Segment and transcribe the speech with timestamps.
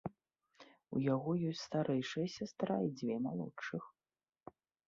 [0.99, 3.83] У яго ёсць старэйшая сястра і дзве малодшых.